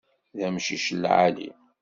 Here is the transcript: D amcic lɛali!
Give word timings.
D 0.37 0.39
amcic 0.47 0.85
lɛali! 1.01 1.49